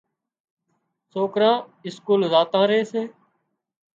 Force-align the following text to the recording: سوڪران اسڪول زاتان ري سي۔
سوڪران 1.11 1.55
اسڪول 1.87 2.21
زاتان 2.33 2.63
ري 2.69 2.81
سي۔ 2.91 3.01